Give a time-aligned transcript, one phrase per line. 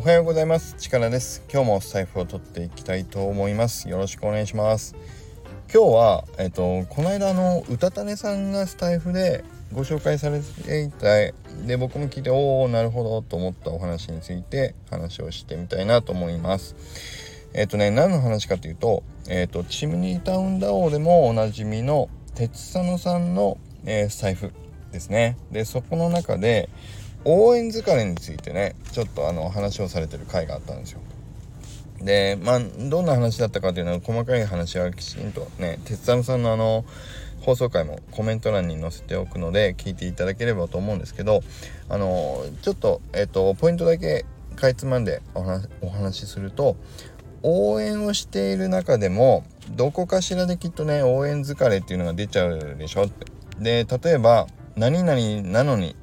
[0.00, 0.76] おはようございます。
[0.78, 1.42] 力です。
[1.52, 3.86] 今日も財布を取っていきたいと思います。
[3.86, 4.96] よろしくお願いします。
[5.70, 9.44] 今日はえっとこの間のうたたねさんがスタイフで
[9.74, 11.06] ご紹介されていた
[11.66, 17.50] で僕も聞いておおなるほどと思ったお話について話をしてみたいなと思います。
[17.52, 24.50] えっとね何の話かというとえっとチムニータウンダオでもおなじみの鉄佐野さんの、えー、財布
[24.92, 25.36] ですね。
[25.52, 26.70] でそこの中で
[27.24, 31.00] 応援疲れについてねちょっとあの話をされてる回があったんですよ。
[32.00, 36.84] でまあどんな話だったかというのは細かい話はきちんとね鉄太郎さんのあの
[37.42, 41.42] 放送回もコメント欄に載せておくので聞いていただければと思うんですけど
[41.88, 44.24] あのちょっとえっとポイントだけ
[44.56, 46.76] かいつまんでお話お話しすると
[47.42, 53.26] 応援をしている中でもどこかしらできっとね応援疲れっていうのが出ちゃうでしょって。
[53.58, 54.46] で例えば
[54.76, 55.94] 何々なのに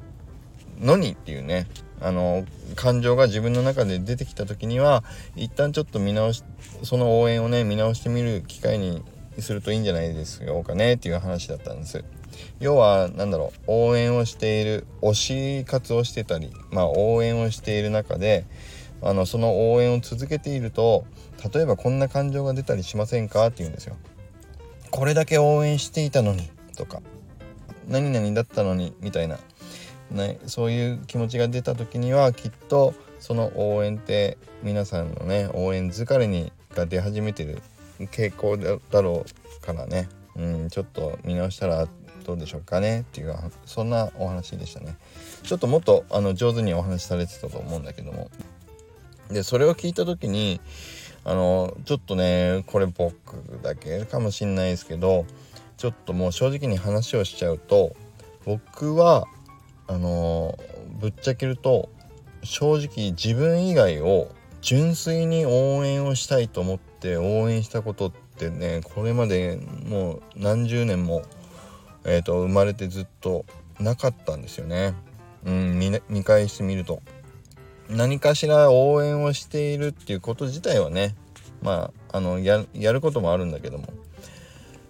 [0.80, 1.68] のにっていうね
[2.00, 5.04] あの感情が自分の中で出てきた時には
[5.36, 6.44] 一旦ちょっと見直し
[6.84, 9.04] その応援をね見直してみる機会に
[9.40, 12.04] するといいんじゃないですかねっていう話だったんです。
[12.60, 18.46] 要は何だろう応援をしている推し活をしてたりまあ応援をしている中で
[19.02, 21.06] あのその応援を続けていると
[21.54, 23.96] 例えばこんな感情が出たりしませんかって言うんですよ。
[24.92, 27.02] これだけ応援していたのにとか
[27.88, 29.40] 何々だったのにみたいな。
[30.12, 37.62] ね、そういう気持ちが出た時にはきっとその応援って皆さんのね応援疲れにが出始めてる
[38.00, 41.88] 傾向だろうからね、うん、ちょっと見直したら
[42.26, 43.02] どうでしょうかね。
[43.02, 43.36] っていう
[43.66, 44.98] そんなお話でしたね。
[45.44, 48.30] ちょっともっとあの上手にお話しされてたと思うんだけども。
[49.30, 50.62] でそれを聞いた時に
[51.26, 53.12] あのちょっとねこれ僕
[53.62, 55.26] だけかもしんないですけど
[55.76, 57.96] ちょっともう正直に話をしちゃうと
[58.46, 59.28] 僕は
[59.88, 60.58] あの
[61.00, 61.90] ぶっちゃけると
[62.44, 64.30] 正直自分以外を
[64.62, 71.24] 純粋に応援をしたいと思って応援したことってねこれまでもう何十年も、
[72.06, 73.46] えーと、生まれてずっと
[73.80, 74.94] なかったんですよね。
[75.46, 77.02] うん見見返してみると
[77.90, 81.16] 何かしら応援をしているっていうこと自体はね
[81.62, 83.88] まああのやることもあるんだけども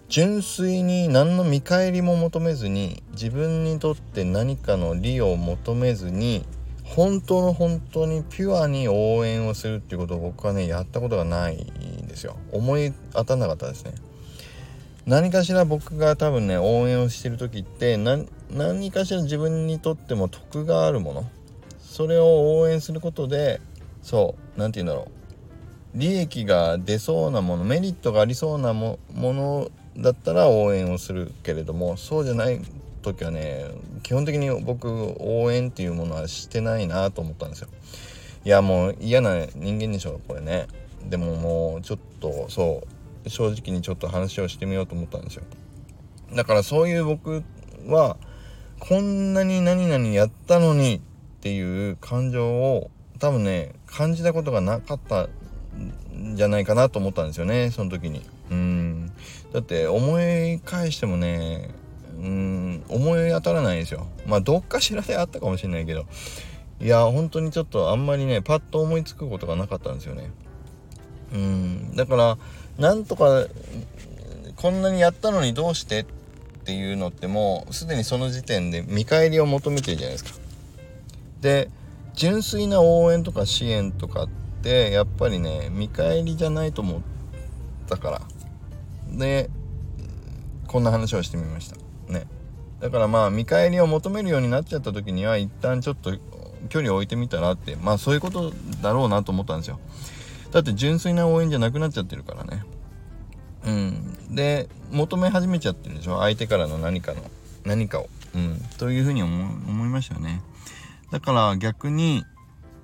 [0.08, 6.46] 純粋に何の見返りも求めずに自分にとって何かの利を求めずに
[6.82, 12.36] 本当の本当にピュアに応援をするっていうことを僕はねやったことがないんですよ。
[12.52, 13.92] 思い当たんなかったですね。
[15.04, 21.30] 何かしら僕が多分ね応援をしてる時って何かしら自分にとっても得があるもの
[21.80, 23.60] それを応援することで
[24.00, 25.18] そう何て言うんだろう。
[25.94, 32.60] 利益が出そうなものメリットがありそうなものだったら応援をするけれどもそうじゃない
[33.02, 33.66] 時はね
[34.02, 34.88] 基本的に僕
[35.18, 37.68] 応援っていうものはしてないなと思ったんですよ。
[38.44, 40.68] いやもう嫌な人間でしょこれね。
[41.04, 42.82] でももうちょっとそ
[43.24, 45.42] う正直にちょっと話をしてみようと思ったんですよ。
[46.34, 47.42] だからそういう僕
[47.86, 48.16] は
[48.78, 51.00] こんなに何々やったのにっ
[51.40, 55.28] ていう感情を多分ね感じたことがなかった
[56.14, 58.22] んじゃないかなと思ったんですよねその時に。
[58.50, 58.77] うん。
[59.52, 61.70] だって思い返してもね
[62.20, 64.06] うん思い当たらないんですよ。
[64.26, 66.06] まあどっかしらであったかもしれないけど。
[66.80, 70.30] いや本当にちょっとあんまりねパッと思いつくことがなかったんですよね。
[71.32, 72.38] うんだから
[72.78, 73.46] なんとか
[74.56, 76.04] こんなにやったのにどうしてっ
[76.64, 80.38] ていうのってもうすでにその時点で見返りを求めてるじゃないですか。
[81.40, 81.68] で
[82.14, 84.28] 純粋な応援とか支援とかっ
[84.62, 87.00] てやっぱりね見返りじゃないと思っ
[87.88, 88.22] たから。
[89.12, 89.50] で
[90.66, 91.76] こんな話をしてみました。
[92.12, 92.26] ね。
[92.80, 96.16] だからまあ見返りを求めるようになっちゃった時には一旦ちょっと
[96.68, 98.52] 距離を置いてみたらってまあそういうこと
[98.82, 99.80] だろうなと思ったんですよ。
[100.50, 102.64] だって純粋な応援じゃなくなっちゃってるからね。
[103.64, 104.34] うん。
[104.34, 106.18] で求め始めちゃってるでしょ？
[106.18, 107.22] 相手からの何かの
[107.64, 108.08] 何かを。
[108.34, 108.60] うん。
[108.78, 110.42] というふうに思いましたよね。
[111.10, 112.24] だから逆に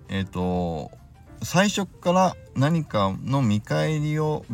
[0.09, 0.91] えっ、ー、と
[1.43, 4.45] 最初から何かの見返りを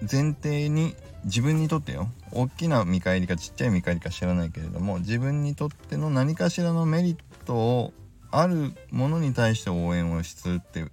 [0.00, 2.08] 前提に自分にとってよ。
[2.32, 7.16] 大きな見返りかちっちゃい見返りか知らないけれども自分にとっての何かしらのメリッ
[7.46, 7.92] トを
[8.30, 10.92] あるものに対して応援をするっていう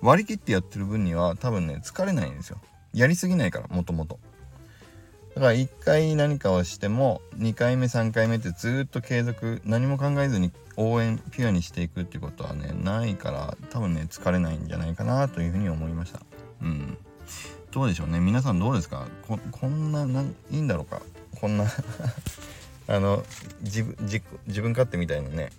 [0.00, 2.58] 割り切ってやってる分には多分ね疲れないんですよ。
[2.94, 4.18] やりすぎないからもともと。
[5.34, 16.20] だから1回何かをしても2回目3回目ってずっと継続何も考えずに応援ピュアにしていくってことはねないから多分ね疲れないんじゃないかなというふうに思いました。
[16.62, 16.98] うん。
[17.70, 18.20] どうでしょうね。
[18.20, 19.06] 皆さんどうですか？
[19.26, 21.02] ここんなないいんだろうか？
[21.40, 21.66] こんな
[22.88, 23.22] あの
[23.62, 23.96] 自分
[24.46, 25.50] 自分勝手みたいなね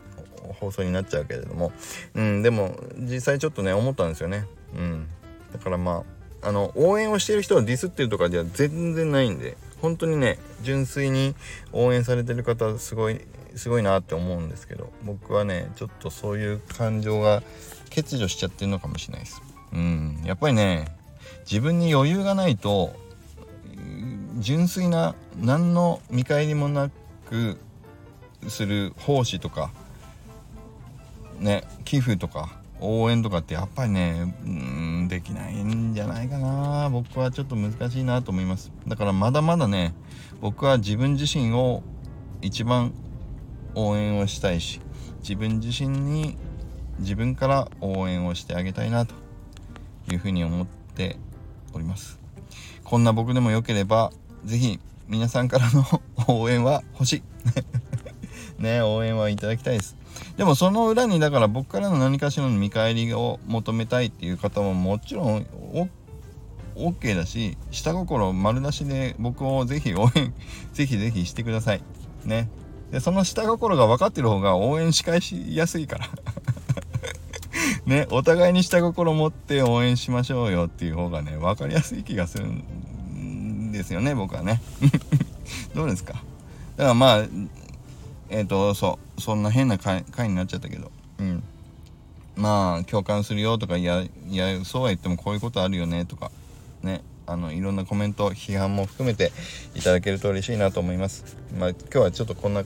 [0.60, 1.72] 放送になっちゃうけれども。
[2.16, 4.46] うんでも実際ちょっとね思ったんですよね。
[4.76, 5.08] うん。
[5.54, 6.04] だからま
[6.42, 11.36] ああの応援をしてる人をディスってるとかでは全然ないんで本当にね純粋に
[11.74, 13.20] 応援されてる方すごい
[13.56, 17.44] すごいなって思うんですけど僕はねちょっとそういう感情が
[17.94, 19.42] 欠如しちゃってるのかもしれないです。
[19.74, 20.22] うん。
[20.24, 20.88] やっぱりね
[21.50, 22.96] 自分に余裕がないと
[24.38, 26.90] 純粋な何の見返りもな
[27.30, 27.58] く
[28.48, 29.72] する奉仕とか
[31.40, 36.90] ね寄付とか応援とかってやっぱりねうんできないんじゃないかな。
[36.90, 38.72] 僕はちょっと難しいなと思います。
[38.88, 39.94] だからまだまだね
[40.40, 41.84] 僕は自分自身を
[42.42, 42.94] 一番
[43.76, 44.80] 応援をしたいし
[45.22, 46.38] 自分自身に
[47.00, 49.14] 自分から応援をしてあげたいなと
[50.10, 51.16] いうふうに思ってて
[51.74, 52.20] おります。
[52.84, 54.12] こんな僕でもよければ
[54.44, 55.86] 是非皆さんからの
[56.28, 57.24] 応援は欲しい。
[58.62, 59.96] ね応援はいただきたいです。
[60.36, 65.46] でもその裏にだから僕からの何かしらの見返りを求めたいっていう方ももちろん
[66.76, 70.34] OK だし下心丸出しで僕をぜひ応援
[70.74, 71.82] ぜひぜひしてください。
[72.26, 72.50] ね。
[72.92, 76.10] でその下心が分かってる方が応援し返しやすいから。
[77.90, 84.62] ねお互いに下心持って応援しましょうよっていう方がね分かりやすい気がするんですよね僕はね。
[85.74, 86.14] どうですか？
[86.14, 86.24] だか
[86.90, 87.18] らまあ
[88.30, 90.92] えっ、ー、とそうそんな変な回になっちゃったけど。
[91.20, 91.44] うん。
[92.36, 96.32] まあ共感するよとかいやいやそうは言ってもこういうことあるよねとか
[96.84, 99.34] ねあのいろんなコメント批判も含めて
[99.76, 101.36] いただけると嬉しいなと思います。
[101.58, 102.64] まあ今日はちょっとこんな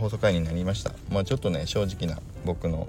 [0.00, 0.92] 放送回になりました。
[1.12, 2.88] まあちょっとね正直な僕の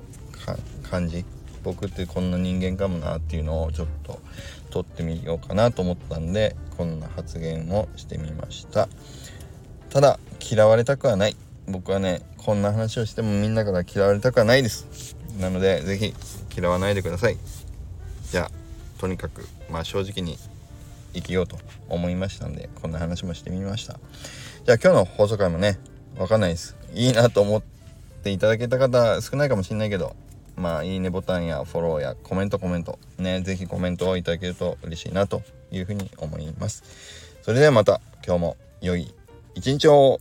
[0.89, 1.25] 感じ。
[1.65, 4.19] 僕ってこんな人間かもなっていうのをちょっと
[4.69, 8.87] 撮ってみようかなと思ったんでこんな発言をしてみました。
[9.89, 11.35] ただ嫌われたくはない。
[11.67, 15.15] 僕はねこんな話をしてもみんなから嫌われたくはないです。
[15.39, 16.13] なので是非
[16.55, 17.37] 嫌わないでください。
[18.29, 18.51] じゃあ
[19.01, 20.37] とにかくまあ正直に
[21.13, 21.57] 生きようと
[21.89, 23.99] 思いましたんでこんな話もしてみました。
[24.65, 25.79] じゃあ今日の放送回もね
[26.17, 26.75] わかんないです。
[26.93, 27.63] いいなと思っ
[28.23, 30.15] ていただけた方少ないかもしんないけど
[30.57, 35.41] まあ、いいねボタンやフォローやコメントコメント、ね、ぜひコメントをいただけると嬉しいなと
[35.71, 36.83] いうふうに思います。
[37.41, 39.13] それではまた今日も良い
[39.53, 40.19] 一日を